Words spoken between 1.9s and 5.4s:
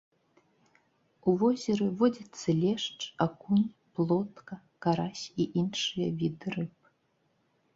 водзяцца лешч, акунь, плотка, карась